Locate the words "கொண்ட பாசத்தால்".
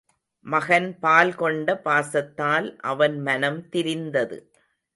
1.35-2.67